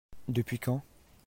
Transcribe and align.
Depuis 0.27 0.57
quand? 0.57 0.81